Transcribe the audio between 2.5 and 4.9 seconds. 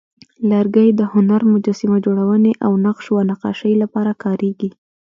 او نقش و نقاشۍ لپاره کارېږي.